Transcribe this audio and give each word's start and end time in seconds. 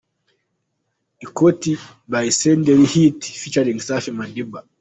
Ikoti 1.25 1.73
by 2.11 2.25
Senderi 2.39 2.85
Hit 2.93 3.19
ft 3.41 3.55
Safi 3.87 4.11
Madiba. 4.19 4.59